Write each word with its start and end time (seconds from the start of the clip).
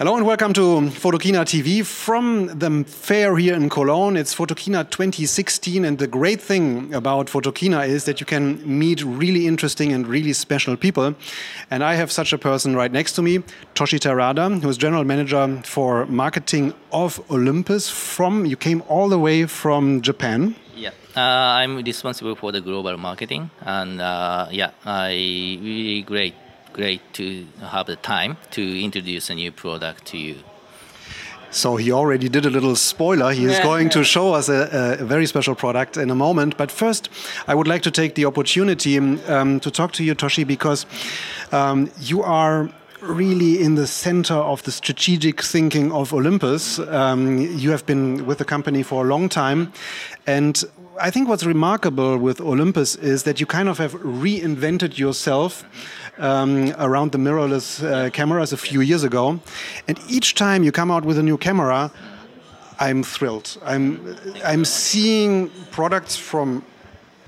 Hello 0.00 0.16
and 0.16 0.24
welcome 0.24 0.54
to 0.54 0.88
Photokina 1.02 1.44
TV 1.44 1.84
from 1.84 2.46
the 2.58 2.84
fair 2.84 3.36
here 3.36 3.54
in 3.54 3.68
Cologne. 3.68 4.16
It's 4.16 4.34
Photokina 4.34 4.88
2016 4.88 5.84
and 5.84 5.98
the 5.98 6.06
great 6.06 6.40
thing 6.40 6.94
about 6.94 7.26
Photokina 7.26 7.86
is 7.86 8.04
that 8.04 8.18
you 8.18 8.24
can 8.24 8.66
meet 8.66 9.04
really 9.04 9.46
interesting 9.46 9.92
and 9.92 10.06
really 10.06 10.32
special 10.32 10.74
people. 10.78 11.14
And 11.70 11.84
I 11.84 11.96
have 11.96 12.10
such 12.10 12.32
a 12.32 12.38
person 12.38 12.74
right 12.74 12.90
next 12.90 13.12
to 13.16 13.20
me, 13.20 13.40
Toshi 13.74 13.98
Terada, 14.00 14.62
who 14.62 14.70
is 14.70 14.78
General 14.78 15.04
Manager 15.04 15.60
for 15.66 16.06
Marketing 16.06 16.72
of 16.92 17.20
Olympus 17.30 17.90
from, 17.90 18.46
you 18.46 18.56
came 18.56 18.82
all 18.88 19.10
the 19.10 19.18
way 19.18 19.44
from 19.44 20.00
Japan. 20.00 20.56
Yeah, 20.74 20.92
uh, 21.14 21.20
I'm 21.20 21.76
responsible 21.76 22.36
for 22.36 22.52
the 22.52 22.62
global 22.62 22.96
marketing 22.96 23.50
and 23.60 24.00
uh, 24.00 24.46
yeah, 24.50 24.70
I 24.82 25.10
really 25.60 26.00
great 26.00 26.32
great 26.72 27.00
to 27.14 27.46
have 27.60 27.86
the 27.86 27.96
time 27.96 28.36
to 28.52 28.84
introduce 28.84 29.30
a 29.30 29.34
new 29.34 29.52
product 29.52 30.04
to 30.06 30.18
you. 30.18 30.36
So 31.50 31.76
he 31.76 31.90
already 31.90 32.28
did 32.28 32.46
a 32.46 32.50
little 32.50 32.76
spoiler. 32.76 33.32
He 33.32 33.44
is 33.44 33.58
going 33.58 33.90
to 33.90 34.04
show 34.04 34.34
us 34.34 34.48
a, 34.48 34.96
a, 35.00 35.04
very 35.04 35.26
special 35.26 35.56
product 35.56 35.96
in 35.96 36.08
a 36.08 36.14
moment. 36.14 36.56
But 36.56 36.70
first, 36.70 37.08
I 37.48 37.56
would 37.56 37.66
like 37.66 37.82
to 37.82 37.90
take 37.90 38.14
the 38.14 38.24
opportunity 38.24 38.98
um, 38.98 39.58
to 39.60 39.70
talk 39.70 39.92
to 39.92 40.04
you, 40.04 40.14
Toshi, 40.14 40.46
because 40.46 40.86
um, 41.50 41.90
you 41.98 42.22
are 42.22 42.70
really 43.02 43.60
in 43.60 43.74
the 43.74 43.86
center 43.86 44.34
of 44.34 44.62
the 44.62 44.70
strategic 44.70 45.42
thinking 45.42 45.90
of 45.90 46.12
Olympus. 46.12 46.78
Um, 46.78 47.38
you 47.38 47.70
have 47.70 47.84
been 47.84 48.26
with 48.26 48.38
the 48.38 48.44
company 48.44 48.82
for 48.82 49.04
a 49.04 49.08
long 49.08 49.28
time. 49.28 49.72
And 50.26 50.62
I 51.00 51.10
think 51.10 51.28
what's 51.28 51.44
remarkable 51.44 52.18
with 52.18 52.40
Olympus 52.40 52.94
is 52.96 53.22
that 53.24 53.40
you 53.40 53.46
kind 53.46 53.68
of 53.68 53.78
have 53.78 53.94
reinvented 53.94 54.98
yourself 54.98 55.64
um, 56.20 56.72
around 56.78 57.12
the 57.12 57.18
mirrorless 57.18 57.82
uh, 57.82 58.10
cameras 58.10 58.52
a 58.52 58.56
few 58.56 58.80
years 58.80 59.02
ago. 59.02 59.40
And 59.88 59.98
each 60.08 60.34
time 60.34 60.62
you 60.62 60.72
come 60.72 60.90
out 60.90 61.04
with 61.04 61.18
a 61.18 61.22
new 61.22 61.36
camera, 61.36 61.90
I'm 62.78 63.02
thrilled. 63.02 63.58
I'm, 63.64 64.16
I'm 64.44 64.64
seeing 64.64 65.50
products 65.70 66.16
from 66.16 66.64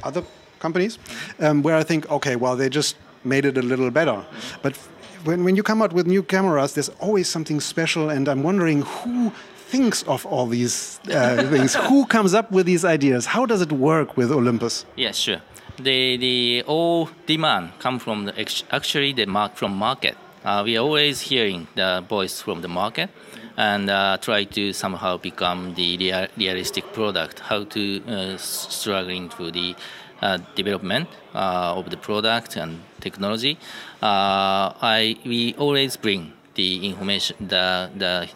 other 0.02 0.22
companies 0.60 0.98
um, 1.40 1.62
where 1.62 1.76
I 1.76 1.82
think, 1.82 2.10
okay, 2.10 2.36
well, 2.36 2.56
they 2.56 2.68
just 2.68 2.96
made 3.24 3.44
it 3.44 3.58
a 3.58 3.62
little 3.62 3.90
better. 3.90 4.24
But 4.62 4.76
when, 5.24 5.44
when 5.44 5.56
you 5.56 5.62
come 5.62 5.82
out 5.82 5.92
with 5.92 6.06
new 6.06 6.22
cameras, 6.22 6.74
there's 6.74 6.88
always 7.00 7.28
something 7.28 7.60
special, 7.60 8.10
and 8.10 8.28
I'm 8.28 8.42
wondering 8.42 8.82
who 8.82 9.32
thinks 9.72 10.02
of 10.02 10.26
all 10.26 10.46
these 10.46 11.00
uh, 11.10 11.48
things? 11.48 11.74
Who 11.88 12.04
comes 12.04 12.34
up 12.34 12.52
with 12.52 12.66
these 12.66 12.84
ideas? 12.84 13.24
How 13.24 13.46
does 13.46 13.62
it 13.62 13.72
work 13.72 14.18
with 14.18 14.30
Olympus? 14.30 14.84
Yeah, 14.96 15.12
sure 15.12 15.40
the 15.78 16.16
the 16.16 16.62
all 16.66 17.08
demand 17.26 17.72
come 17.78 17.98
from 17.98 18.26
the 18.26 18.64
actually 18.70 19.12
the 19.12 19.26
mark 19.26 19.56
from 19.56 19.74
market. 19.74 20.16
Uh, 20.44 20.62
we 20.64 20.76
are 20.76 20.80
always 20.80 21.20
hearing 21.20 21.68
the 21.76 22.04
voice 22.08 22.40
from 22.40 22.62
the 22.62 22.68
market 22.68 23.08
and 23.56 23.88
uh, 23.88 24.16
try 24.20 24.44
to 24.44 24.72
somehow 24.72 25.16
become 25.16 25.74
the 25.74 25.96
real, 25.98 26.26
realistic 26.36 26.92
product. 26.92 27.40
How 27.40 27.64
to 27.64 28.02
uh, 28.08 28.36
struggling 28.36 29.28
to 29.30 29.50
the 29.50 29.76
uh, 30.20 30.38
development 30.54 31.08
uh, 31.34 31.74
of 31.76 31.90
the 31.90 31.96
product 31.96 32.56
and 32.56 32.80
technology. 33.00 33.58
Uh, 34.02 34.72
I 34.82 35.16
we 35.24 35.54
always 35.58 35.96
bring 35.96 36.32
the 36.54 36.86
information 36.86 37.36
the 37.40 37.90
the 37.96 38.28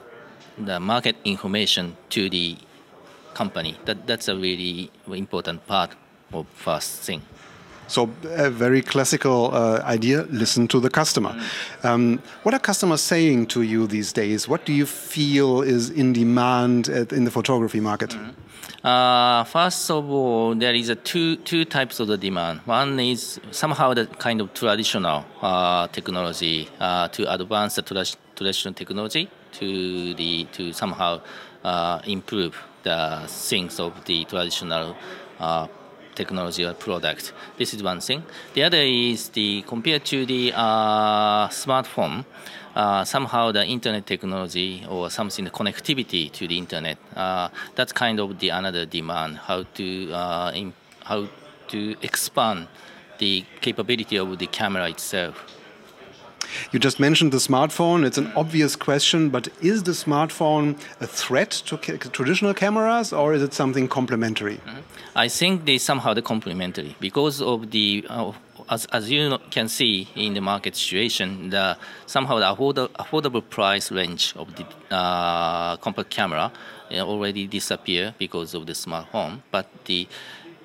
the 0.58 0.80
market 0.80 1.16
information 1.24 1.96
to 2.10 2.30
the 2.30 2.56
company. 3.34 3.76
That 3.84 4.06
that's 4.06 4.28
a 4.28 4.36
really 4.36 4.90
important 5.08 5.66
part 5.66 5.90
of 6.32 6.46
first 6.54 7.02
thing. 7.02 7.22
So 7.88 8.10
a 8.24 8.50
very 8.50 8.82
classical 8.82 9.54
uh, 9.54 9.80
idea: 9.84 10.22
listen 10.30 10.66
to 10.68 10.80
the 10.80 10.90
customer. 10.90 11.30
Mm. 11.30 11.84
Um, 11.84 12.22
what 12.42 12.54
are 12.54 12.58
customers 12.58 13.00
saying 13.00 13.46
to 13.48 13.62
you 13.62 13.86
these 13.86 14.12
days? 14.12 14.48
What 14.48 14.64
do 14.64 14.72
you 14.72 14.86
feel 14.86 15.62
is 15.62 15.90
in 15.90 16.12
demand 16.12 16.88
at, 16.88 17.12
in 17.12 17.24
the 17.24 17.30
photography 17.30 17.80
market? 17.80 18.10
Mm. 18.10 18.34
Uh, 18.84 19.44
first 19.44 19.90
of 19.90 20.10
all, 20.10 20.54
there 20.54 20.74
is 20.74 20.88
a 20.88 20.94
two 20.94 21.36
two 21.36 21.64
types 21.64 22.00
of 22.00 22.08
the 22.08 22.16
demand. 22.16 22.60
One 22.66 22.98
is 23.00 23.40
somehow 23.50 23.94
the 23.94 24.06
kind 24.06 24.40
of 24.40 24.52
traditional 24.54 25.24
uh, 25.40 25.86
technology 25.88 26.68
uh, 26.80 27.08
to 27.08 27.32
advance 27.32 27.76
the 27.76 27.82
tra 27.82 28.04
traditional 28.34 28.74
technology 28.74 29.28
to 29.52 30.14
the 30.14 30.44
to 30.52 30.72
somehow 30.72 31.20
uh, 31.64 32.00
improve 32.04 32.56
the 32.82 33.22
things 33.26 33.80
of 33.80 33.92
the 34.04 34.24
traditional 34.24 34.96
uh, 35.40 35.66
technology 36.16 36.64
or 36.64 36.74
product. 36.74 37.32
This 37.56 37.74
is 37.74 37.82
one 37.82 38.00
thing. 38.00 38.24
The 38.54 38.64
other 38.64 38.78
is 38.78 39.28
the 39.28 39.62
compared 39.62 40.04
to 40.06 40.26
the 40.26 40.52
uh, 40.54 41.48
smartphone, 41.48 42.24
uh, 42.74 43.04
somehow 43.04 43.52
the 43.52 43.64
internet 43.64 44.06
technology 44.06 44.84
or 44.88 45.10
something 45.10 45.44
the 45.44 45.50
connectivity 45.50 46.32
to 46.32 46.48
the 46.48 46.58
internet. 46.58 46.98
Uh, 47.14 47.48
that's 47.76 47.92
kind 47.92 48.18
of 48.18 48.38
the 48.38 48.48
another 48.48 48.86
demand. 48.86 49.36
How 49.36 49.64
to 49.74 50.12
uh, 50.12 50.52
in, 50.54 50.72
how 51.04 51.28
to 51.68 51.96
expand 52.02 52.68
the 53.18 53.44
capability 53.60 54.16
of 54.16 54.38
the 54.38 54.46
camera 54.46 54.88
itself. 54.88 55.55
You 56.72 56.78
just 56.78 56.98
mentioned 57.00 57.32
the 57.32 57.38
smartphone. 57.38 58.06
It's 58.06 58.18
an 58.18 58.32
obvious 58.36 58.76
question, 58.76 59.30
but 59.30 59.48
is 59.60 59.82
the 59.82 59.92
smartphone 59.92 60.78
a 61.00 61.06
threat 61.06 61.50
to 61.66 61.76
ca 61.76 61.96
traditional 61.96 62.54
cameras 62.54 63.12
or 63.12 63.34
is 63.34 63.42
it 63.42 63.54
something 63.54 63.88
complementary? 63.88 64.58
Mm 64.64 64.74
-hmm. 64.74 65.24
I 65.24 65.28
think 65.38 65.64
they 65.64 65.78
somehow 65.78 66.14
the 66.14 66.22
complementary 66.22 66.94
because 67.00 67.44
of 67.44 67.70
the 67.70 68.04
uh, 68.10 68.32
as, 68.68 68.86
as 68.86 69.10
you 69.10 69.38
can 69.50 69.68
see 69.68 70.08
in 70.14 70.34
the 70.34 70.40
market 70.40 70.76
situation, 70.76 71.50
the 71.50 71.76
somehow 72.06 72.38
the 72.38 72.88
affordable, 72.98 73.42
price 73.48 73.90
range 73.92 74.34
of 74.36 74.54
the 74.56 74.64
uh, 74.94 75.76
compact 75.76 76.10
camera 76.10 76.52
already 76.92 77.46
disappear 77.46 78.14
because 78.18 78.54
of 78.54 78.66
the 78.66 78.72
smartphone, 78.72 79.40
but 79.50 79.66
the 79.86 80.06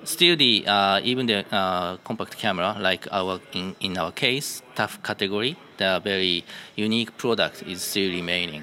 still 0.04 0.36
the 0.36 0.66
uh, 0.66 1.00
even 1.02 1.26
the 1.26 1.44
uh, 1.54 1.96
compact 1.98 2.36
camera 2.38 2.76
like 2.80 3.06
our 3.10 3.40
in, 3.52 3.74
in 3.80 3.96
our 3.98 4.12
case 4.12 4.62
tough 4.74 5.02
category 5.02 5.56
the 5.76 6.00
very 6.02 6.44
unique 6.76 7.16
product 7.16 7.62
is 7.62 7.82
still 7.82 8.10
remaining. 8.10 8.62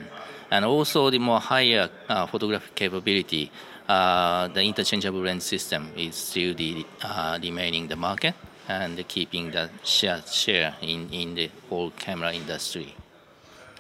And 0.52 0.66
also 0.66 1.10
the 1.10 1.20
more 1.20 1.40
higher 1.40 1.90
uh, 2.08 2.26
photographic 2.26 2.76
capability 2.76 3.52
uh, 3.88 4.48
the 4.48 4.62
interchangeable 4.62 5.22
lens 5.22 5.46
system 5.46 5.92
is 5.96 6.16
still 6.16 6.54
the 6.54 6.86
uh, 7.02 7.40
remaining 7.42 7.88
the 7.88 7.96
market 7.96 8.36
and 8.68 9.08
keeping 9.08 9.52
the 9.52 9.70
share, 9.84 10.22
share 10.32 10.76
in, 10.82 11.10
in 11.12 11.36
the 11.36 11.50
whole 11.70 11.92
camera 11.92 12.34
industry 12.34 12.96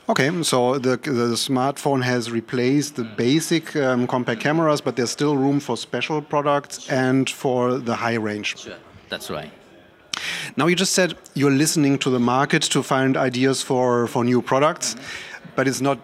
Okay, 0.09 0.42
so 0.42 0.80
the, 0.80 0.97
the 0.97 1.36
smartphone 1.36 2.02
has 2.03 2.31
replaced 2.31 2.96
the 2.96 3.03
basic 3.03 3.75
um, 3.75 4.08
compact 4.08 4.42
cameras, 4.42 4.81
but 4.81 4.96
there's 4.96 5.12
still 5.12 5.38
room 5.38 5.59
for 5.59 5.78
special 5.78 6.20
products 6.20 6.90
and 6.90 7.30
for 7.30 7.78
the 7.78 7.94
high 7.94 8.16
range. 8.16 8.58
Sure, 8.58 8.74
that's 9.08 9.30
right. 9.30 9.52
Now 10.58 10.66
you 10.66 10.75
just 10.75 10.94
said 10.94 11.14
you're 11.36 11.52
listening 11.52 12.00
to 12.00 12.09
the 12.09 12.20
market 12.20 12.64
to 12.64 12.81
find 12.81 13.18
ideas 13.18 13.62
for, 13.62 14.08
for 14.08 14.24
new 14.24 14.42
products, 14.42 14.96
mm 14.96 15.00
-hmm. 15.00 15.56
but 15.56 15.68
it's 15.68 15.81
not 15.81 15.97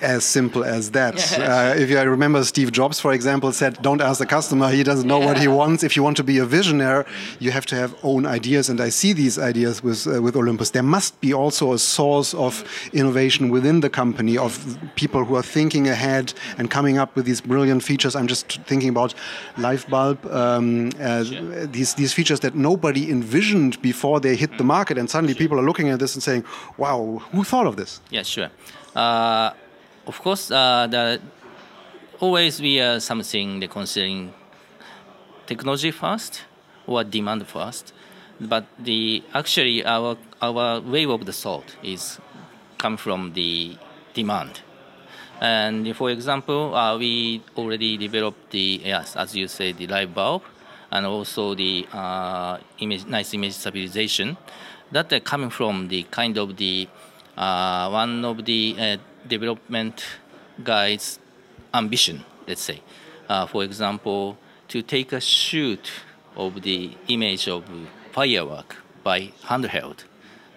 as 0.00 0.24
simple 0.24 0.64
as 0.64 0.90
that. 0.92 1.14
uh, 1.38 1.74
if 1.76 1.90
I 1.96 2.02
remember, 2.02 2.44
Steve 2.44 2.72
Jobs, 2.72 3.00
for 3.00 3.12
example, 3.12 3.52
said, 3.52 3.80
"Don't 3.82 4.00
ask 4.00 4.18
the 4.18 4.26
customer; 4.26 4.68
he 4.70 4.82
doesn't 4.82 5.06
know 5.06 5.20
yeah. 5.20 5.26
what 5.26 5.38
he 5.38 5.48
wants." 5.48 5.82
If 5.82 5.96
you 5.96 6.02
want 6.02 6.16
to 6.18 6.24
be 6.24 6.38
a 6.38 6.44
visionary, 6.44 7.04
you 7.38 7.50
have 7.50 7.66
to 7.66 7.76
have 7.76 7.94
own 8.02 8.26
ideas, 8.26 8.68
and 8.68 8.80
I 8.80 8.90
see 8.90 9.12
these 9.12 9.38
ideas 9.38 9.82
with 9.82 10.06
uh, 10.06 10.22
with 10.22 10.36
Olympus. 10.36 10.70
There 10.70 10.82
must 10.82 11.20
be 11.20 11.32
also 11.32 11.72
a 11.72 11.78
source 11.78 12.34
of 12.34 12.64
innovation 12.92 13.50
within 13.50 13.80
the 13.80 13.90
company 13.90 14.38
of 14.38 14.78
people 14.94 15.24
who 15.24 15.36
are 15.36 15.42
thinking 15.42 15.88
ahead 15.88 16.32
and 16.58 16.70
coming 16.70 16.98
up 16.98 17.14
with 17.16 17.24
these 17.24 17.40
brilliant 17.40 17.82
features. 17.82 18.14
I'm 18.16 18.26
just 18.26 18.46
thinking 18.66 18.90
about 18.90 19.14
Live 19.58 19.86
Bulb, 19.88 20.24
um, 20.26 20.90
uh, 21.00 21.24
sure. 21.24 21.66
these 21.66 21.94
these 21.94 22.12
features 22.12 22.40
that 22.40 22.54
nobody 22.54 23.10
envisioned 23.10 23.80
before 23.82 24.20
they 24.20 24.36
hit 24.36 24.58
the 24.58 24.64
market, 24.64 24.98
and 24.98 25.08
suddenly 25.08 25.34
sure. 25.34 25.44
people 25.44 25.58
are 25.58 25.66
looking 25.66 25.88
at 25.90 25.98
this 25.98 26.14
and 26.14 26.22
saying, 26.22 26.44
"Wow, 26.76 27.22
who 27.32 27.44
thought 27.44 27.66
of 27.66 27.76
this?" 27.76 28.00
Yeah, 28.10 28.22
sure. 28.22 28.50
Of 30.06 30.20
course, 30.22 30.52
uh, 30.52 30.86
the 30.88 31.20
always 32.20 32.60
we 32.60 32.80
are 32.80 33.00
something 33.00 33.58
the 33.58 33.66
considering 33.66 34.32
technology 35.46 35.90
first 35.90 36.44
or 36.86 37.02
demand 37.02 37.44
first, 37.48 37.92
but 38.40 38.66
the 38.78 39.24
actually 39.34 39.84
our 39.84 40.16
our 40.40 40.80
way 40.80 41.06
of 41.06 41.26
the 41.26 41.32
thought 41.32 41.74
is 41.82 42.20
come 42.78 42.96
from 42.96 43.32
the 43.32 43.76
demand. 44.14 44.60
And 45.40 45.94
for 45.96 46.10
example, 46.10 46.72
uh, 46.74 46.96
we 46.96 47.42
already 47.56 47.96
developed 47.96 48.50
the 48.50 48.80
yes, 48.84 49.16
as 49.16 49.34
you 49.34 49.48
say, 49.48 49.72
the 49.72 49.88
live 49.88 50.14
bulb, 50.14 50.42
and 50.92 51.04
also 51.04 51.56
the 51.56 51.84
uh, 51.92 52.58
image, 52.78 53.06
nice 53.06 53.34
image 53.34 53.54
stabilization. 53.54 54.36
That 54.92 55.12
are 55.12 55.18
coming 55.18 55.50
from 55.50 55.88
the 55.88 56.04
kind 56.04 56.38
of 56.38 56.56
the 56.56 56.88
uh, 57.36 57.88
one 57.90 58.24
of 58.24 58.44
the 58.44 58.76
uh, 58.78 58.96
development 59.28 60.04
guy's 60.62 61.18
ambition, 61.74 62.24
let's 62.46 62.62
say. 62.62 62.80
Uh, 63.28 63.46
for 63.46 63.64
example, 63.64 64.38
to 64.68 64.82
take 64.82 65.12
a 65.12 65.20
shoot 65.20 65.90
of 66.36 66.62
the 66.62 66.96
image 67.08 67.48
of 67.48 67.64
firework 68.12 68.76
by 69.02 69.32
handheld. 69.44 70.04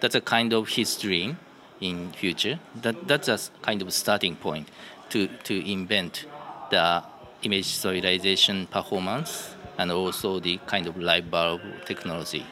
That's 0.00 0.14
a 0.14 0.20
kind 0.20 0.52
of 0.52 0.68
his 0.68 0.96
dream. 0.96 1.38
in 1.80 2.12
future. 2.12 2.58
That 2.82 3.08
that's 3.08 3.28
a 3.28 3.38
kind 3.62 3.82
of 3.82 3.92
starting 3.92 4.36
point 4.36 4.68
to 5.10 5.28
to 5.44 5.54
invent 5.70 6.26
the 6.70 7.02
image 7.42 7.66
stabilization 7.66 8.66
performance 8.66 9.56
and 9.78 9.90
also 9.90 10.40
the 10.40 10.58
kind 10.66 10.86
of 10.86 10.96
live 10.98 11.30
bulb 11.30 11.60
technology. 11.86 12.44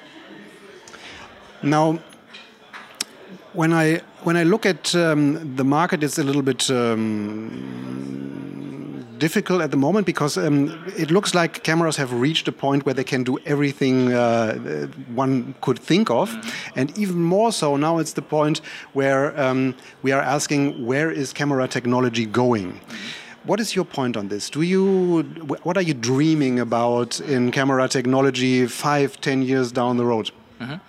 Now, 1.63 1.99
when 3.53 3.73
I 3.73 4.01
when 4.25 4.37
I 4.37 4.43
look 4.45 4.67
at 4.67 4.95
um, 4.95 5.57
the 5.57 5.65
market, 5.65 6.03
it's 6.03 6.19
a 6.19 6.25
little 6.25 6.43
bit 6.43 6.71
um, 6.71 8.09
difficult 9.19 9.63
at 9.63 9.71
the 9.71 9.77
moment 9.77 10.07
because 10.07 10.37
um, 10.39 10.71
it 10.97 11.11
looks 11.11 11.35
like 11.35 11.63
cameras 11.65 11.97
have 11.97 12.13
reached 12.13 12.49
a 12.49 12.53
point 12.53 12.85
where 12.87 12.95
they 12.95 13.05
can 13.05 13.25
do 13.25 13.39
everything 13.45 14.13
uh, 14.13 14.87
one 15.15 15.55
could 15.61 15.79
think 15.79 16.11
of, 16.11 16.35
and 16.77 16.97
even 16.99 17.23
more 17.23 17.53
so 17.53 17.77
now 17.77 17.99
it's 17.99 18.13
the 18.13 18.23
point 18.23 18.61
where 18.93 19.39
um, 19.41 19.75
we 20.03 20.13
are 20.13 20.23
asking 20.23 20.87
where 20.87 21.11
is 21.11 21.33
camera 21.33 21.69
technology 21.69 22.27
going. 22.27 22.81
What 23.45 23.61
is 23.61 23.75
your 23.75 23.85
point 23.87 24.17
on 24.17 24.29
this? 24.29 24.51
Do 24.51 24.63
you, 24.63 25.23
what 25.63 25.77
are 25.77 25.83
you 25.83 25.95
dreaming 25.95 26.61
about 26.61 27.21
in 27.21 27.51
camera 27.51 27.89
technology 27.89 28.67
five, 28.67 29.21
ten 29.21 29.43
years 29.43 29.73
down 29.73 29.97
the 29.97 30.05
road? 30.05 30.31
Mm 30.61 30.67
-hmm. 30.67 30.81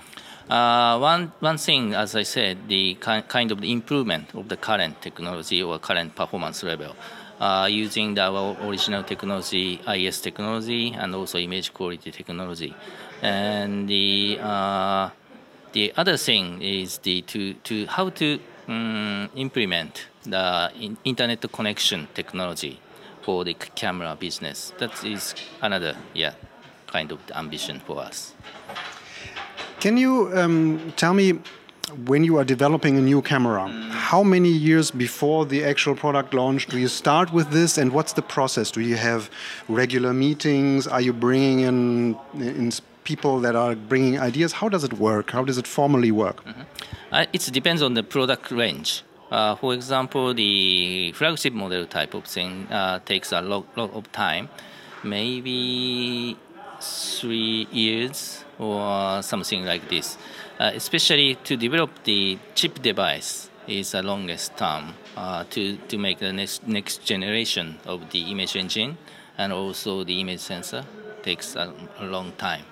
Uh, 0.50 0.98
one, 0.98 1.32
one 1.42 1.58
thing, 1.58 1.94
as 1.94 2.16
I 2.16 2.24
said, 2.24 2.68
the 2.68 2.96
kind 2.96 3.52
of 3.52 3.62
the 3.62 3.72
improvement 3.72 4.34
of 4.34 4.50
the 4.50 4.58
current 4.58 5.00
technology 5.00 5.62
or 5.62 5.78
current 5.78 6.16
performance 6.16 6.64
level 6.64 6.96
uh, 7.40 7.68
using 7.70 8.16
the, 8.16 8.24
our 8.24 8.58
original 8.64 9.04
technology, 9.04 9.80
IS 9.88 10.22
technology, 10.22 10.94
and 10.94 11.14
also 11.14 11.38
image 11.38 11.74
quality 11.74 12.12
technology. 12.12 12.76
And 13.22 13.88
the, 13.88 14.40
uh, 14.42 15.10
the 15.74 15.94
other 15.96 16.18
thing 16.18 16.62
is 16.62 16.98
the, 17.00 17.22
to, 17.22 17.54
to 17.54 17.86
how 17.86 18.10
to 18.10 18.40
um, 18.68 19.30
implement 19.36 20.08
the 20.24 20.72
in 20.80 20.98
internet 21.04 21.42
connection 21.52 22.08
technology 22.14 22.80
for 23.22 23.44
the 23.46 23.54
camera 23.54 24.18
business. 24.20 24.74
That 24.80 25.04
is 25.04 25.36
another, 25.62 25.96
yeah, 26.14 26.34
kind 26.88 27.12
of 27.12 27.20
ambition 27.36 27.80
for 27.80 28.00
us. 28.00 28.34
Can 29.80 29.96
you 29.96 30.30
um, 30.36 30.94
tell 30.98 31.14
me 31.14 31.40
when 32.06 32.26
you 32.26 32.38
are 32.38 32.44
developing 32.44 32.98
a 32.98 33.02
new 33.02 33.22
camera, 33.22 33.68
how 33.92 34.24
many 34.24 34.50
years 34.50 34.92
before 34.92 35.46
the 35.46 35.64
actual 35.64 35.96
product 35.96 36.34
launch 36.34 36.68
do 36.68 36.78
you 36.78 36.90
start 36.90 37.32
with 37.32 37.50
this, 37.52 37.78
and 37.78 37.94
what's 37.94 38.12
the 38.12 38.22
process? 38.22 38.72
Do 38.72 38.82
you 38.82 38.98
have 38.98 39.30
regular 39.70 40.14
meetings? 40.14 40.86
Are 40.86 41.00
you 41.00 41.14
bringing 41.14 41.62
in, 41.62 42.18
in 42.34 42.72
people 43.06 43.40
that 43.40 43.56
are 43.56 43.74
bringing 43.76 44.20
ideas? 44.20 44.52
How 44.52 44.68
does 44.68 44.84
it 44.84 44.94
work? 44.94 45.32
How 45.32 45.46
does 45.46 45.58
it 45.58 45.66
formally 45.66 46.12
work? 46.12 46.46
Mm 46.46 46.54
-hmm. 46.54 46.66
uh, 47.12 47.36
it 47.36 47.54
depends 47.54 47.82
on 47.82 47.94
the 47.94 48.04
product 48.04 48.52
range. 48.52 48.90
Uh, 49.32 49.56
for 49.62 49.74
example, 49.74 50.34
the 50.34 51.14
flagship 51.14 51.54
model 51.54 51.86
type 51.86 52.18
of 52.18 52.24
thing 52.26 52.68
uh, 52.72 53.00
takes 53.06 53.32
a 53.32 53.42
lot, 53.42 53.64
lot 53.76 53.92
of 53.94 54.04
time, 54.12 54.50
maybe 55.04 56.36
three 56.82 57.68
years 57.72 58.44
or 58.58 59.22
something 59.22 59.66
like 59.66 59.90
this. 59.90 60.18
Uh, 60.60 60.72
especially 60.76 61.36
to 61.36 61.56
develop 61.56 61.90
the 62.04 62.38
chip 62.56 62.82
device 62.82 63.50
is 63.68 63.92
the 63.92 64.02
longest 64.02 64.58
term 64.58 64.94
uh, 65.16 65.44
to, 65.50 65.78
to 65.88 65.98
make 65.98 66.20
the 66.20 66.34
next, 66.34 66.68
next 66.68 67.06
generation 67.06 67.78
of 67.86 68.10
the 68.12 68.32
image 68.32 68.56
engine 68.56 68.98
and 69.38 69.54
also 69.54 70.04
the 70.04 70.20
image 70.20 70.40
sensor 70.40 70.84
takes 71.24 71.56
a, 71.56 71.74
a 72.00 72.06
long 72.06 72.32
time. 72.34 72.66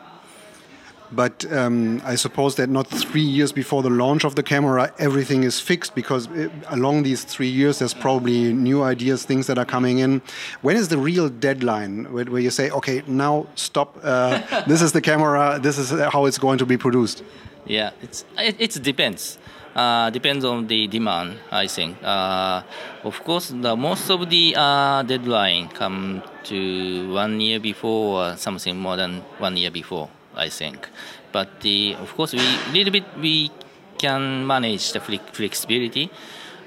But 1.12 1.46
um, 1.52 2.02
I 2.04 2.16
suppose 2.16 2.56
that 2.56 2.70
not 2.70 2.88
three 2.88 3.22
years 3.22 3.52
before 3.52 3.82
the 3.82 3.90
launch 3.90 4.26
of 4.26 4.36
the 4.36 4.44
camera, 4.44 4.94
everything 5.00 5.44
is 5.44 5.60
fixed 5.60 5.96
because 5.96 6.28
it, 6.28 6.52
uh, 6.52 6.76
along 6.76 7.04
these 7.04 7.24
three 7.24 7.48
years, 7.50 7.80
there's 7.80 7.94
probably 7.94 8.54
new 8.54 8.84
ideas, 8.84 9.24
things 9.24 9.48
that 9.48 9.58
are 9.58 9.66
coming 9.66 10.00
in. 10.00 10.22
When 10.62 10.76
is 10.76 10.90
the 10.90 10.98
real 10.98 11.30
deadline 11.30 12.12
where, 12.12 12.26
where 12.26 12.42
you 12.42 12.50
say, 12.50 12.70
okay, 12.72 13.04
now 13.08 13.48
stop, 13.56 13.98
uh, 14.04 14.64
this 14.68 14.82
is 14.82 14.92
the 14.92 15.02
camera, 15.02 15.60
this 15.62 15.78
is 15.78 15.92
how 16.12 16.26
it's 16.26 16.38
going 16.38 16.58
to 16.58 16.66
be 16.66 16.78
produced? 16.78 17.24
Yeah, 17.66 17.92
it's, 18.02 18.26
it, 18.38 18.56
it 18.60 18.84
depends. 18.84 19.38
Uh, 19.76 20.10
depends 20.10 20.44
on 20.44 20.66
the 20.68 20.88
demand, 20.88 21.38
I 21.52 21.68
think. 21.68 21.98
Uh, 22.04 22.64
of 23.04 23.24
course, 23.24 23.50
the 23.50 23.76
most 23.76 24.10
of 24.10 24.28
the 24.28 24.56
uh, 24.58 25.04
deadline 25.04 25.70
come 25.70 26.24
to 26.46 27.14
one 27.14 27.40
year 27.40 27.60
before 27.60 28.24
or 28.24 28.38
something 28.38 28.76
more 28.76 28.98
than 28.98 29.22
one 29.38 29.56
year 29.56 29.70
before. 29.70 30.10
I 30.38 30.50
think. 30.50 30.88
But 31.32 31.62
the, 31.62 31.96
of 31.96 32.16
course, 32.16 32.34
we 32.34 32.42
little 32.72 32.92
bit 32.92 33.06
we 33.18 33.52
can 33.98 34.46
manage 34.46 34.92
the 34.94 35.00
flexibility 35.00 36.10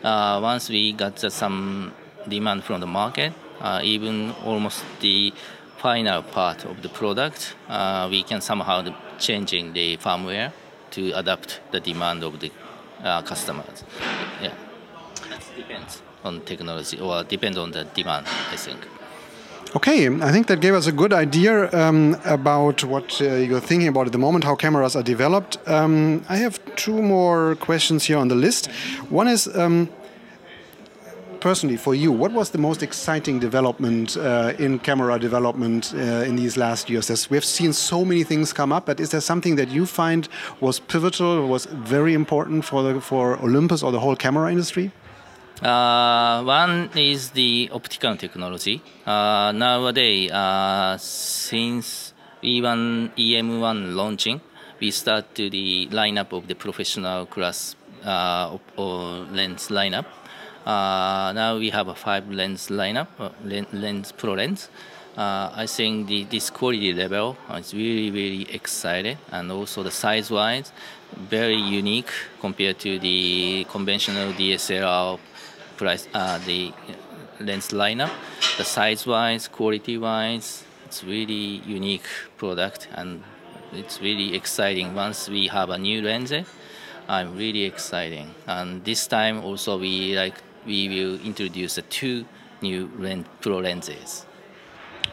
uh, 0.03 0.41
once 0.43 0.69
we 0.69 0.93
got 0.93 1.17
the, 1.17 1.31
some 1.31 1.93
demand 2.29 2.65
from 2.65 2.81
the 2.81 2.87
market. 2.87 3.33
Uh, 3.61 3.81
even 3.85 4.33
almost 4.45 4.83
the 5.01 5.33
final 5.77 6.23
part 6.23 6.65
of 6.65 6.81
the 6.83 6.89
product, 6.89 7.55
uh, 7.69 8.09
we 8.11 8.23
can 8.23 8.41
somehow 8.41 8.83
changing 9.19 9.73
the 9.75 9.97
firmware 9.99 10.53
to 10.91 11.13
adapt 11.13 11.61
the 11.71 11.81
demand 11.81 12.23
of 12.23 12.41
the 12.41 12.51
uh, 13.05 13.23
customers. 13.23 13.85
Yeah, 14.43 14.55
that 15.29 15.43
depends 15.57 16.03
on 16.25 16.41
technology 16.43 16.99
or 16.99 17.23
depends 17.25 17.59
on 17.59 17.71
the 17.71 17.85
demand. 17.85 18.27
I 18.51 18.57
think. 18.57 18.87
Okay, 19.77 20.09
I 20.09 20.33
think 20.33 20.49
that 20.49 20.61
gave 20.61 20.75
us 20.75 20.89
a 20.89 20.93
good 20.93 21.13
idea 21.13 21.73
um, 21.73 22.17
about 22.25 22.83
what 22.83 23.21
uh, 23.21 23.37
you're 23.37 23.61
thinking 23.61 23.87
about 23.87 24.07
at 24.07 24.11
the 24.13 24.19
moment, 24.19 24.43
how 24.43 24.57
cameras 24.57 24.97
are 24.97 25.03
developed. 25.05 25.59
Um, 25.69 26.25
I 26.29 26.39
have 26.39 26.59
two 26.75 27.01
more 27.01 27.55
questions 27.55 28.03
here 28.03 28.19
on 28.19 28.27
the 28.27 28.35
list. 28.35 28.67
One 29.11 29.29
is 29.29 29.47
um, 29.57 29.89
personally 31.39 31.77
for 31.77 31.95
you, 31.95 32.11
what 32.11 32.33
was 32.33 32.51
the 32.51 32.59
most 32.59 32.83
exciting 32.83 33.39
development 33.39 34.17
uh, 34.17 34.55
in 34.59 34.81
camera 34.81 35.21
development 35.21 35.95
uh, 35.95 35.99
in 36.27 36.35
these 36.35 36.57
last 36.57 36.91
years? 36.91 37.09
As 37.09 37.31
we've 37.31 37.45
seen 37.45 37.73
so 37.73 38.05
many 38.05 38.25
things 38.25 38.53
come 38.53 38.73
up, 38.73 38.87
but 38.87 38.99
is 38.99 39.11
there 39.11 39.21
something 39.21 39.55
that 39.55 39.69
you 39.69 39.87
find 39.87 40.29
was 40.59 40.81
pivotal, 40.81 41.47
was 41.47 41.67
very 41.67 42.15
important 42.15 42.65
for 42.65 42.83
the, 42.83 43.01
for 43.01 43.39
Olympus 43.39 43.85
or 43.85 43.93
the 43.93 44.01
whole 44.01 44.17
camera 44.17 44.51
industry? 44.51 44.91
Uh, 45.63 46.43
one 46.43 46.89
is 46.97 47.31
the 47.31 47.69
optical 47.71 48.17
technology. 48.17 48.81
Uh, 49.05 49.53
nowadays, 49.53 50.31
uh, 50.31 50.97
since 50.97 52.15
E1 52.43 53.11
EM1 53.15 53.95
launching, 53.95 54.41
we 54.81 54.91
start 54.91 55.35
to 55.35 55.51
the 55.51 55.87
lineup 55.89 56.33
of 56.33 56.49
the 56.49 56.55
professional 56.55 57.27
class 57.27 57.77
uh, 58.05 58.57
lens 58.79 59.69
lineup. 59.69 60.07
Uh, 60.65 61.33
now 61.35 61.59
we 61.59 61.69
have 61.69 61.89
a 61.89 61.95
five 61.95 62.31
lens 62.31 62.69
lineup, 62.69 63.09
uh, 63.19 63.29
lens 63.45 64.13
pro 64.13 64.33
lens. 64.33 64.71
Uh, 65.15 65.51
I 65.55 65.67
think 65.67 66.07
the, 66.07 66.25
this 66.25 66.49
quality 66.49 66.95
level 66.95 67.37
is 67.59 67.75
really, 67.75 68.11
really 68.11 68.55
excited, 68.55 69.19
and 69.31 69.53
also 69.53 69.83
the 69.83 69.91
size-wise, 69.91 70.73
very 71.15 71.57
unique 71.57 72.11
compared 72.41 72.79
to 72.79 72.99
the 72.99 73.67
conventional 73.69 74.33
DSLR 74.33 75.19
price, 75.81 76.07
uh, 76.15 76.39
the 76.45 76.73
lens 77.41 77.69
lineup. 77.71 78.13
The 78.59 78.65
size-wise, 78.65 79.49
quality-wise, 79.49 80.65
it's 80.85 81.03
really 81.03 81.63
unique 81.67 82.07
product 82.37 82.89
and 82.95 83.23
it's 83.73 84.01
really 84.01 84.35
exciting. 84.35 84.95
Once 84.95 85.29
we 85.29 85.47
have 85.49 85.71
a 85.71 85.79
new 85.79 86.03
lens, 86.03 86.33
I'm 87.09 87.37
really 87.37 87.65
exciting. 87.65 88.35
And 88.47 88.85
this 88.85 89.07
time 89.07 89.43
also 89.43 89.79
we 89.79 90.17
like 90.17 90.37
we 90.67 90.89
will 90.89 91.15
introduce 91.25 91.79
two 91.89 92.27
new 92.61 92.91
lens, 92.99 93.27
pro 93.41 93.59
lenses 93.59 94.27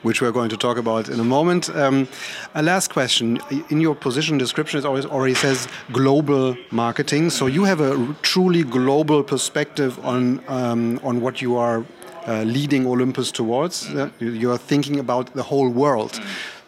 which 0.04 0.22
we're 0.22 0.32
going 0.32 0.50
to 0.50 0.58
talk 0.58 0.78
about 0.78 1.10
in 1.10 1.20
a 1.20 1.24
moment. 1.24 1.70
Um, 1.70 2.08
a 2.56 2.62
last 2.62 2.90
question. 2.90 3.40
In 3.70 3.82
your 3.82 3.96
position 3.96 4.38
description, 4.38 4.80
it 4.80 4.86
always 4.86 5.06
already 5.06 5.36
says 5.36 5.68
global 5.92 6.56
marketing. 6.72 7.30
So 7.30 7.48
you 7.48 7.64
have 7.66 7.82
a 7.82 8.16
truly 8.22 8.64
global 8.64 9.24
perspective 9.24 10.04
on, 10.06 10.44
um, 10.48 11.00
on 11.04 11.22
what 11.22 11.42
you 11.42 11.58
are 11.58 11.86
uh, 12.28 12.44
leading 12.44 12.86
Olympus 12.86 13.32
towards. 13.32 13.88
Uh, 13.90 14.10
you're 14.20 14.58
thinking 14.58 15.00
about 15.00 15.34
the 15.34 15.44
whole 15.44 15.70
world, 15.70 16.20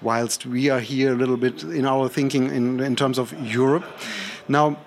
whilst 0.01 0.45
we 0.45 0.69
are 0.69 0.79
here 0.79 1.13
a 1.13 1.15
little 1.15 1.37
bit 1.37 1.63
in 1.63 1.85
our 1.85 2.07
thinking 2.07 2.49
in, 2.49 2.79
in 2.79 2.95
terms 2.95 3.17
of 3.17 3.33
Europe. 3.41 3.83
Now, 4.47 4.77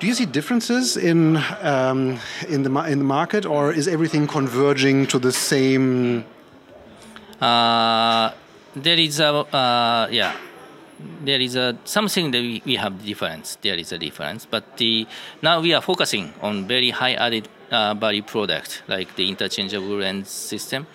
do 0.00 0.06
you 0.08 0.14
see 0.14 0.26
differences 0.26 0.96
in 0.96 1.36
um, 1.60 2.18
in 2.48 2.64
the 2.64 2.70
in 2.90 2.98
the 2.98 3.04
market, 3.04 3.46
or 3.46 3.72
is 3.72 3.86
everything 3.86 4.26
converging 4.26 5.06
to 5.06 5.18
the 5.18 5.30
same 5.30 6.24
uh, 7.42 8.32
there 8.74 8.98
is 8.98 9.20
a 9.20 9.28
uh, 9.28 10.08
yeah. 10.10 10.36
There 11.24 11.40
is 11.40 11.56
a 11.56 11.76
something 11.84 12.30
that 12.30 12.40
we, 12.40 12.62
we 12.64 12.76
have 12.76 13.04
difference. 13.04 13.58
There 13.60 13.74
is 13.74 13.90
a 13.90 13.98
difference 13.98 14.46
but 14.46 14.76
the 14.76 15.06
now 15.42 15.60
we 15.60 15.74
are 15.74 15.82
focusing 15.82 16.32
on 16.40 16.68
very 16.68 16.90
high 16.90 17.14
added 17.14 17.48
uh, 17.72 17.94
value 17.94 18.22
product 18.22 18.84
like 18.86 19.16
the 19.16 19.28
interchangeable 19.28 19.98
lens 19.98 20.30
system. 20.30 20.86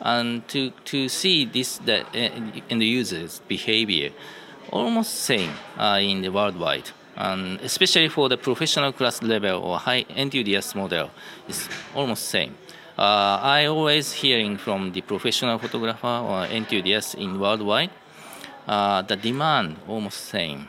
And 0.00 0.46
to 0.48 0.70
to 0.84 1.08
see 1.08 1.46
this 1.46 1.78
that 1.78 2.14
uh, 2.14 2.28
in 2.68 2.78
the 2.78 2.86
users 2.86 3.40
behavior 3.48 4.10
almost 4.70 5.14
same 5.14 5.52
uh, 5.78 5.98
in 6.02 6.20
the 6.20 6.30
worldwide. 6.30 6.90
And 7.16 7.60
especially 7.60 8.08
for 8.08 8.28
the 8.28 8.36
professional 8.36 8.92
class 8.92 9.22
level 9.22 9.62
or 9.62 9.78
high 9.78 10.04
enthusiast 10.10 10.74
model, 10.74 11.10
it's 11.48 11.68
almost 11.94 12.24
same. 12.24 12.54
Uh, 12.96 13.40
I 13.42 13.66
always 13.66 14.12
hearing 14.12 14.56
from 14.56 14.92
the 14.92 15.00
professional 15.00 15.58
photographer 15.58 16.06
or 16.06 16.44
enthusiast 16.46 17.16
in 17.16 17.40
worldwide, 17.40 17.90
uh, 18.68 19.02
the 19.02 19.16
demand 19.16 19.76
almost 19.88 20.26
same. 20.26 20.68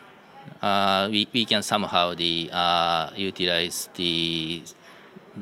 Uh, 0.62 1.08
we, 1.12 1.27
we 1.32 1.46
can 1.46 1.62
somehow 1.62 2.15
the 2.15 2.50
uh, 2.51 3.12
utilize 3.15 3.89
the 3.94 4.63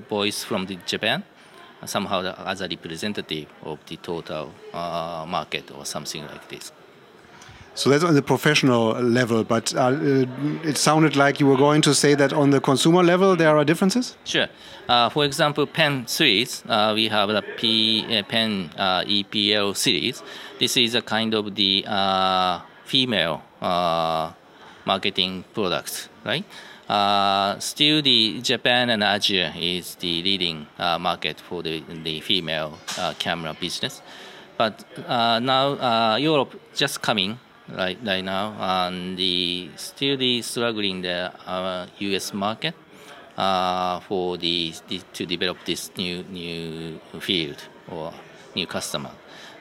voice 0.09 0.43
from 0.43 0.65
the 0.65 0.77
Japan 0.85 1.23
somehow 1.85 2.21
as 2.45 2.61
a 2.61 2.67
representative 2.67 3.47
of 3.63 3.79
the 3.87 3.97
total 3.97 4.53
uh, 4.73 5.25
market 5.27 5.71
or 5.71 5.85
something 5.85 6.25
like 6.27 6.47
this. 6.49 6.71
So 7.75 7.89
that's 7.89 8.03
on 8.03 8.13
the 8.13 8.21
professional 8.21 8.91
level, 9.01 9.43
but 9.43 9.73
uh, 9.75 9.97
it 10.63 10.77
sounded 10.77 11.15
like 11.15 11.39
you 11.39 11.47
were 11.47 11.57
going 11.57 11.81
to 11.81 11.95
say 11.95 12.13
that 12.13 12.31
on 12.31 12.51
the 12.51 12.61
consumer 12.61 13.01
level 13.01 13.35
there 13.35 13.57
are 13.57 13.65
differences. 13.65 14.15
Sure. 14.25 14.47
Uh, 14.87 15.09
for 15.09 15.25
example, 15.25 15.65
Pen 15.65 16.05
series, 16.05 16.63
uh, 16.67 16.91
we 16.93 17.07
have 17.07 17.29
the 17.29 17.41
P 17.57 18.05
uh, 18.15 18.21
Pen 18.23 18.69
uh, 18.77 19.01
EPL 19.01 19.75
series. 19.75 20.21
This 20.59 20.77
is 20.77 20.93
a 20.93 21.01
kind 21.01 21.33
of 21.33 21.55
the 21.55 21.83
uh, 21.87 22.59
female 22.85 23.41
marketing 24.85 25.43
products, 25.53 26.09
right? 26.25 26.45
still, 27.59 28.01
the 28.03 28.39
Japan 28.41 28.89
and 28.91 29.01
Asia 29.01 29.51
is 29.57 29.95
the 29.95 30.21
leading 30.21 30.67
market 30.77 31.39
for 31.39 31.63
the 31.63 31.81
the 32.03 32.19
female 32.19 32.77
camera 33.17 33.55
business, 33.59 34.01
but 34.57 34.85
now 35.07 36.17
Europe 36.17 36.59
just 36.75 37.01
coming 37.01 37.39
right, 37.75 37.97
right 38.03 38.23
now, 38.23 38.55
and 38.59 39.17
the 39.17 39.69
still 39.75 40.17
the 40.17 40.41
struggling 40.41 41.01
the 41.01 41.31
uh, 41.47 41.87
U.S. 41.99 42.33
market 42.33 42.75
uh, 43.37 43.99
for 44.01 44.37
the, 44.37 44.73
the, 44.87 45.01
to 45.13 45.25
develop 45.25 45.57
this 45.65 45.91
new 45.97 46.23
new 46.23 46.99
field 47.19 47.57
or 47.89 48.13
new 48.55 48.67
customer. 48.67 49.11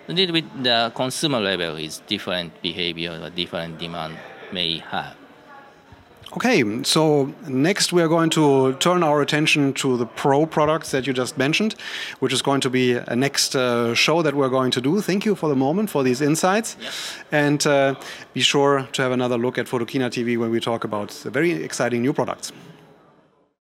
A 0.08 0.12
little 0.12 0.32
bit 0.34 0.62
the 0.62 0.92
consumer 0.94 1.40
level 1.40 1.76
is 1.76 2.02
different 2.06 2.60
behavior 2.62 3.18
or 3.22 3.30
different 3.30 3.78
demand 3.78 4.18
may 4.52 4.78
have. 4.78 5.16
Okay, 6.34 6.82
so 6.82 7.30
next 7.46 7.92
we 7.92 8.00
are 8.00 8.08
going 8.08 8.30
to 8.30 8.72
turn 8.74 9.02
our 9.02 9.20
attention 9.20 9.74
to 9.74 9.98
the 9.98 10.06
Pro 10.06 10.46
products 10.46 10.90
that 10.92 11.06
you 11.06 11.12
just 11.12 11.36
mentioned, 11.36 11.74
which 12.20 12.32
is 12.32 12.40
going 12.40 12.62
to 12.62 12.70
be 12.70 12.94
a 12.94 13.14
next 13.14 13.54
uh, 13.54 13.94
show 13.94 14.22
that 14.22 14.34
we're 14.34 14.48
going 14.48 14.70
to 14.70 14.80
do. 14.80 15.02
Thank 15.02 15.26
you 15.26 15.34
for 15.34 15.50
the 15.50 15.54
moment, 15.54 15.90
for 15.90 16.02
these 16.02 16.22
insights. 16.22 16.78
Yep. 16.80 16.92
And 17.32 17.66
uh, 17.66 17.94
be 18.32 18.40
sure 18.40 18.88
to 18.92 19.02
have 19.02 19.12
another 19.12 19.36
look 19.36 19.58
at 19.58 19.66
Photokina 19.66 20.08
TV 20.08 20.38
when 20.38 20.50
we 20.50 20.58
talk 20.58 20.84
about 20.84 21.10
the 21.10 21.30
very 21.30 21.52
exciting 21.52 22.00
new 22.00 22.14
products. 22.14 22.50